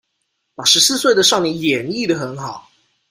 [0.55, 2.67] 把十四歲的少年演繹的很好